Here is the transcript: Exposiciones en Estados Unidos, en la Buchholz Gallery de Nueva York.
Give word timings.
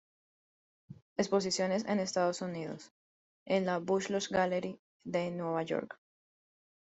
Exposiciones 1.15 1.85
en 1.85 1.99
Estados 1.99 2.41
Unidos, 2.41 2.91
en 3.45 3.67
la 3.67 3.77
Buchholz 3.77 4.29
Gallery 4.29 4.81
de 5.03 5.29
Nueva 5.29 5.61
York. 5.61 5.99